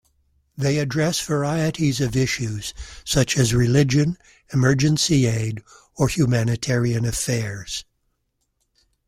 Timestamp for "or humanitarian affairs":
5.95-7.85